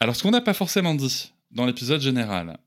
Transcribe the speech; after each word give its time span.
Alors, 0.00 0.14
ce 0.14 0.22
qu'on 0.22 0.30
n'a 0.30 0.40
pas 0.40 0.54
forcément 0.54 0.94
dit 0.94 1.32
dans 1.50 1.66
l'épisode 1.66 2.00
général, 2.00 2.58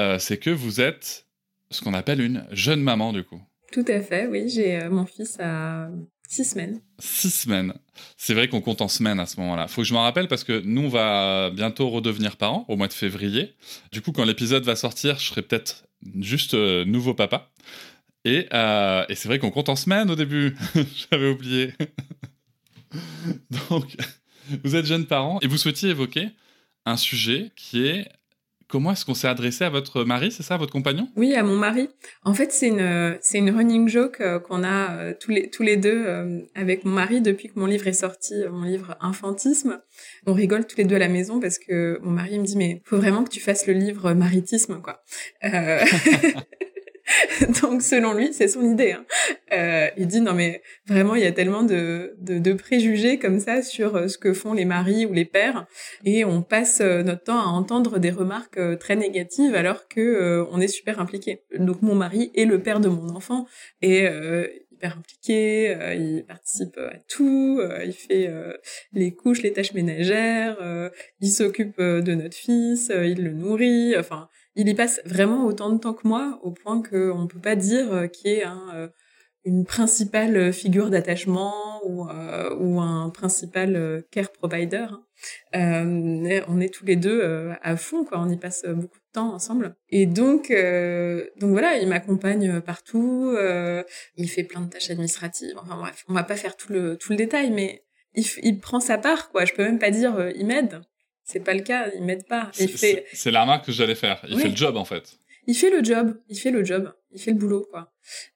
euh, 0.00 0.18
c'est 0.18 0.38
que 0.38 0.50
vous 0.50 0.80
êtes 0.80 1.26
ce 1.70 1.80
qu'on 1.80 1.94
appelle 1.94 2.20
une 2.20 2.44
jeune 2.50 2.80
maman, 2.82 3.12
du 3.12 3.22
coup. 3.22 3.40
Tout 3.72 3.84
à 3.88 4.00
fait, 4.00 4.26
oui. 4.26 4.48
J'ai 4.48 4.80
euh, 4.80 4.90
mon 4.90 5.06
fils 5.06 5.38
à 5.38 5.88
six 6.28 6.44
semaines. 6.44 6.80
Six 6.98 7.30
semaines. 7.30 7.72
C'est 8.16 8.34
vrai 8.34 8.48
qu'on 8.48 8.60
compte 8.60 8.80
en 8.80 8.88
semaines 8.88 9.20
à 9.20 9.26
ce 9.26 9.38
moment-là. 9.40 9.68
Faut 9.68 9.82
que 9.82 9.86
je 9.86 9.94
m'en 9.94 10.02
rappelle 10.02 10.26
parce 10.26 10.42
que 10.42 10.60
nous, 10.64 10.82
on 10.82 10.88
va 10.88 11.50
bientôt 11.50 11.88
redevenir 11.88 12.36
parents 12.36 12.64
au 12.68 12.76
mois 12.76 12.88
de 12.88 12.92
février. 12.92 13.54
Du 13.92 14.00
coup, 14.00 14.10
quand 14.10 14.24
l'épisode 14.24 14.64
va 14.64 14.74
sortir, 14.74 15.18
je 15.18 15.26
serai 15.26 15.42
peut-être 15.42 15.84
juste 16.18 16.54
euh, 16.54 16.84
nouveau 16.84 17.14
papa. 17.14 17.50
Et, 18.24 18.48
et 18.50 19.14
c'est 19.14 19.26
vrai 19.28 19.38
qu'on 19.38 19.52
compte 19.52 19.68
en 19.68 19.76
semaines 19.76 20.10
au 20.10 20.16
début. 20.16 20.56
J'avais 21.10 21.28
oublié. 21.30 21.74
Donc, 23.70 23.96
vous 24.64 24.74
êtes 24.74 24.86
jeune 24.86 25.06
parent 25.06 25.38
et 25.42 25.46
vous 25.46 25.58
souhaitiez 25.58 25.90
évoquer 25.90 26.30
un 26.86 26.96
sujet 26.96 27.50
qui 27.56 27.86
est 27.86 28.08
comment 28.68 28.92
est-ce 28.92 29.04
qu'on 29.04 29.14
s'est 29.14 29.28
adressé 29.28 29.64
à 29.64 29.70
votre 29.70 30.04
mari, 30.04 30.32
c'est 30.32 30.42
ça, 30.42 30.56
votre 30.56 30.72
compagnon? 30.72 31.08
Oui, 31.16 31.34
à 31.34 31.42
mon 31.42 31.56
mari. 31.56 31.88
En 32.24 32.34
fait, 32.34 32.52
c'est 32.52 32.68
une 32.68 33.16
c'est 33.20 33.38
une 33.38 33.50
running 33.50 33.88
joke 33.88 34.20
euh, 34.20 34.38
qu'on 34.38 34.64
a 34.64 34.96
euh, 34.96 35.14
tous 35.18 35.30
les 35.30 35.50
tous 35.50 35.62
les 35.62 35.76
deux 35.76 36.04
euh, 36.06 36.40
avec 36.54 36.84
mon 36.84 36.92
mari 36.92 37.20
depuis 37.20 37.48
que 37.48 37.58
mon 37.58 37.66
livre 37.66 37.86
est 37.86 37.92
sorti, 37.92 38.34
mon 38.50 38.64
livre 38.64 38.96
Infantisme. 39.00 39.80
On 40.26 40.32
rigole 40.32 40.66
tous 40.66 40.78
les 40.78 40.84
deux 40.84 40.96
à 40.96 41.00
la 41.00 41.08
maison 41.08 41.40
parce 41.40 41.58
que 41.58 41.98
mon 42.02 42.10
mari 42.10 42.38
me 42.38 42.44
dit 42.44 42.56
mais 42.56 42.82
faut 42.84 42.96
vraiment 42.96 43.24
que 43.24 43.30
tu 43.30 43.40
fasses 43.40 43.66
le 43.66 43.74
livre 43.74 44.12
Maritisme 44.14 44.80
quoi. 44.80 45.02
Donc 47.62 47.82
selon 47.82 48.12
lui, 48.12 48.32
c'est 48.32 48.48
son 48.48 48.62
idée. 48.62 48.92
Hein. 48.92 49.04
Euh, 49.52 49.88
il 49.96 50.06
dit 50.06 50.20
non 50.20 50.34
mais 50.34 50.62
vraiment 50.86 51.14
il 51.14 51.22
y 51.22 51.26
a 51.26 51.32
tellement 51.32 51.62
de, 51.62 52.14
de, 52.18 52.38
de, 52.38 52.52
préjugés 52.52 53.18
comme 53.18 53.38
ça 53.38 53.62
sur 53.62 53.96
euh, 53.96 54.08
ce 54.08 54.18
que 54.18 54.32
font 54.32 54.52
les 54.54 54.64
maris 54.64 55.06
ou 55.06 55.12
les 55.12 55.24
pères 55.24 55.66
et 56.04 56.24
on 56.24 56.42
passe 56.42 56.80
euh, 56.80 57.02
notre 57.02 57.22
temps 57.22 57.38
à 57.38 57.46
entendre 57.46 57.98
des 57.98 58.10
remarques 58.10 58.58
euh, 58.58 58.76
très 58.76 58.96
négatives 58.96 59.54
alors 59.54 59.86
que 59.88 60.46
on 60.50 60.60
est 60.60 60.68
super 60.68 61.00
impliqué. 61.00 61.42
Donc 61.58 61.82
mon 61.82 61.94
mari 61.94 62.30
est 62.34 62.44
le 62.44 62.60
père 62.60 62.80
de 62.80 62.88
mon 62.88 63.10
enfant 63.14 63.46
et 63.82 64.08
hyper 64.76 64.98
impliqué, 64.98 65.76
il 65.96 66.24
participe 66.26 66.78
à 66.78 66.98
tout, 67.08 67.60
il 67.84 67.92
fait 67.92 68.30
les 68.92 69.14
couches, 69.14 69.42
les 69.42 69.52
tâches 69.52 69.74
ménagères, 69.74 70.56
il 71.20 71.30
s'occupe 71.30 71.78
de 71.78 72.14
notre 72.14 72.36
fils, 72.36 72.92
il 72.94 73.24
le 73.24 73.32
nourrit, 73.32 73.96
enfin 73.98 74.28
il 74.56 74.68
y 74.68 74.74
passe 74.74 75.00
vraiment 75.04 75.44
autant 75.44 75.70
de 75.70 75.78
temps 75.78 75.92
que 75.92 76.08
moi, 76.08 76.40
au 76.42 76.50
point 76.50 76.82
qu'on 76.82 77.22
ne 77.22 77.26
peut 77.26 77.40
pas 77.40 77.56
dire 77.56 77.92
euh, 77.92 78.06
qu'il 78.06 78.30
est 78.30 78.42
un, 78.42 78.74
euh, 78.74 78.88
une 79.46 79.64
principale 79.64 80.52
figure 80.52 80.90
d'attachement 80.90 81.80
ou, 81.84 82.08
euh, 82.08 82.54
ou 82.58 82.80
un 82.80 83.08
principal 83.10 84.04
care 84.10 84.30
provider. 84.30 84.86
Hein. 85.54 86.44
on 86.48 86.60
est 86.60 86.74
tous 86.74 86.84
les 86.84 86.96
deux 86.96 87.50
à 87.62 87.76
fond, 87.76 88.04
quoi. 88.04 88.20
On 88.20 88.28
y 88.28 88.36
passe 88.36 88.64
beaucoup 88.66 88.98
de 88.98 89.12
temps 89.12 89.32
ensemble. 89.32 89.76
Et 89.88 90.04
donc, 90.06 90.52
donc 91.40 91.50
voilà, 91.50 91.78
il 91.78 91.88
m'accompagne 91.88 92.60
partout. 92.60 93.34
il 94.16 94.28
fait 94.28 94.44
plein 94.44 94.60
de 94.60 94.68
tâches 94.68 94.90
administratives. 94.90 95.56
Enfin 95.56 95.76
bref, 95.76 96.04
on 96.08 96.12
va 96.12 96.24
pas 96.24 96.36
faire 96.36 96.56
tout 96.56 96.72
le 96.72 96.96
tout 96.96 97.12
le 97.12 97.16
détail, 97.16 97.50
mais 97.50 97.84
il, 98.14 98.26
il 98.42 98.58
prend 98.58 98.80
sa 98.80 98.98
part, 98.98 99.30
quoi. 99.30 99.44
Je 99.44 99.54
peux 99.54 99.64
même 99.64 99.78
pas 99.78 99.90
dire 99.90 100.30
il 100.36 100.46
m'aide 100.46 100.80
c'est 101.26 101.40
pas 101.40 101.54
le 101.54 101.60
cas, 101.60 101.88
il 101.94 102.04
m'aide 102.04 102.24
pas. 102.26 102.52
Il 102.58 102.68
fait... 102.68 103.04
C'est 103.12 103.32
la 103.32 103.42
remarque 103.42 103.66
que 103.66 103.72
j'allais 103.72 103.96
faire. 103.96 104.24
Il 104.28 104.38
fait 104.38 104.48
le 104.48 104.56
job, 104.56 104.76
en 104.76 104.84
fait. 104.84 105.18
Il 105.46 105.54
fait 105.54 105.70
le 105.70 105.82
job, 105.82 106.16
il 106.28 106.38
fait 106.38 106.50
le 106.50 106.64
job, 106.64 106.92
il 107.12 107.20
fait 107.20 107.30
le 107.30 107.36
boulot, 107.36 107.66
quoi. 107.70 107.92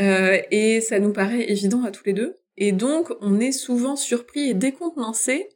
Euh, 0.00 0.40
et 0.50 0.80
ça 0.80 1.00
nous 1.00 1.12
paraît 1.12 1.50
évident 1.50 1.82
à 1.84 1.90
tous 1.90 2.04
les 2.06 2.12
deux. 2.12 2.38
Et 2.56 2.72
donc, 2.72 3.12
on 3.20 3.40
est 3.40 3.52
souvent 3.52 3.96
surpris 3.96 4.50
et 4.50 4.54
décontenancé 4.54 5.48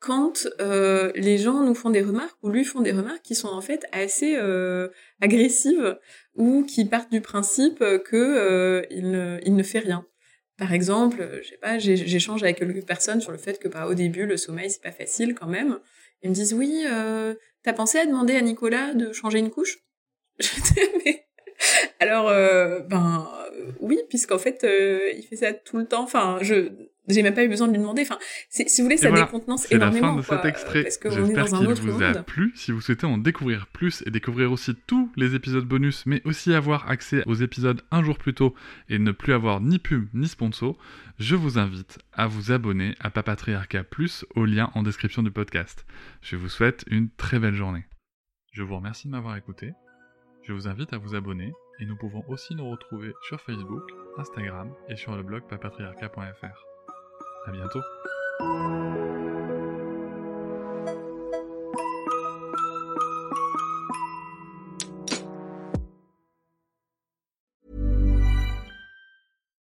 quand 0.00 0.46
euh, 0.60 1.12
les 1.14 1.38
gens 1.38 1.60
nous 1.64 1.74
font 1.74 1.90
des 1.90 2.00
remarques 2.00 2.38
ou 2.42 2.50
lui 2.50 2.64
font 2.64 2.80
des 2.80 2.92
remarques 2.92 3.22
qui 3.22 3.34
sont 3.34 3.48
en 3.48 3.60
fait 3.60 3.84
assez 3.92 4.36
euh, 4.36 4.88
agressives 5.20 5.98
ou 6.36 6.64
qui 6.64 6.84
partent 6.84 7.10
du 7.10 7.20
principe 7.20 7.80
que 8.04 8.86
il, 8.90 9.10
ne, 9.10 9.40
ne 9.44 9.62
fait 9.62 9.80
rien. 9.80 10.06
Par 10.56 10.72
exemple, 10.72 11.40
je 11.42 11.48
sais 11.48 11.58
pas, 11.58 11.78
j'échange 11.78 12.42
avec 12.42 12.58
quelques 12.58 12.86
personnes 12.86 13.20
sur 13.20 13.32
le 13.32 13.38
fait 13.38 13.58
que 13.58 13.68
bah, 13.68 13.86
au 13.86 13.94
début 13.94 14.26
le 14.26 14.36
sommeil 14.36 14.70
c'est 14.70 14.82
pas 14.82 14.92
facile 14.92 15.34
quand 15.34 15.48
même. 15.48 15.78
Ils 16.22 16.30
me 16.30 16.34
disent 16.34 16.54
oui, 16.54 16.84
t'as 17.64 17.72
pensé 17.72 17.98
à 17.98 18.06
demander 18.06 18.36
à 18.36 18.40
Nicolas 18.40 18.94
de 18.94 19.12
changer 19.12 19.40
une 19.40 19.50
couche? 19.50 19.78
Alors, 22.00 22.28
euh, 22.28 22.80
ben 22.80 23.28
oui, 23.80 23.98
puisqu'en 24.08 24.38
fait, 24.38 24.62
euh, 24.64 25.00
il 25.16 25.22
fait 25.24 25.36
ça 25.36 25.52
tout 25.52 25.78
le 25.78 25.86
temps. 25.86 26.02
Enfin, 26.02 26.38
je 26.40 26.70
j'ai 27.08 27.22
même 27.22 27.34
pas 27.34 27.44
eu 27.44 27.48
besoin 27.48 27.68
de 27.68 27.72
lui 27.72 27.78
demander. 27.78 28.02
Enfin, 28.02 28.18
si 28.50 28.64
vous 28.78 28.84
voulez, 28.84 28.98
ça 28.98 29.10
décontenance 29.10 29.70
énormément. 29.72 30.20
C'est 30.22 30.32
la 30.32 30.38
fin 30.38 30.38
de 30.38 30.42
cet 30.42 30.44
extrait. 30.44 30.82
J'espère 30.82 31.46
qu'il 31.46 31.90
vous 31.90 32.02
a 32.02 32.14
plu. 32.22 32.52
Si 32.54 32.70
vous 32.70 32.80
souhaitez 32.80 33.06
en 33.06 33.16
découvrir 33.16 33.66
plus 33.66 34.02
et 34.06 34.10
découvrir 34.10 34.52
aussi 34.52 34.74
tous 34.86 35.10
les 35.16 35.34
épisodes 35.34 35.64
bonus, 35.64 36.04
mais 36.06 36.20
aussi 36.24 36.52
avoir 36.52 36.90
accès 36.90 37.22
aux 37.26 37.34
épisodes 37.34 37.80
un 37.90 38.04
jour 38.04 38.18
plus 38.18 38.34
tôt 38.34 38.54
et 38.90 38.98
ne 38.98 39.10
plus 39.10 39.32
avoir 39.32 39.60
ni 39.60 39.78
pub 39.78 40.08
ni 40.12 40.28
sponsor, 40.28 40.76
je 41.18 41.34
vous 41.34 41.58
invite 41.58 41.98
à 42.12 42.26
vous 42.26 42.52
abonner 42.52 42.94
à 43.00 43.10
Papatriarca 43.10 43.84
Plus 43.84 44.26
au 44.34 44.44
lien 44.44 44.70
en 44.74 44.82
description 44.82 45.22
du 45.22 45.30
podcast. 45.30 45.86
Je 46.20 46.36
vous 46.36 46.48
souhaite 46.48 46.84
une 46.88 47.08
très 47.10 47.38
belle 47.38 47.54
journée. 47.54 47.84
Je 48.52 48.62
vous 48.62 48.76
remercie 48.76 49.08
de 49.08 49.12
m'avoir 49.12 49.36
écouté. 49.36 49.72
Je 50.48 50.54
vous 50.54 50.66
invite 50.66 50.94
à 50.94 50.96
vous 50.96 51.14
abonner 51.14 51.52
et 51.78 51.84
nous 51.84 51.94
pouvons 51.94 52.24
aussi 52.26 52.54
nous 52.54 52.70
retrouver 52.70 53.12
sur 53.28 53.38
Facebook, 53.38 53.82
Instagram 54.16 54.72
et 54.88 54.96
sur 54.96 55.14
le 55.14 55.22
blog 55.22 55.42
papatriarca.fr. 55.46 56.64
À 57.46 57.50
bientôt. 57.50 57.82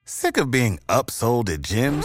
Sick 0.05 0.37
of 0.37 0.51
being 0.51 0.79
upsold 0.91 1.49
at 1.49 1.63
gyms? 1.63 2.05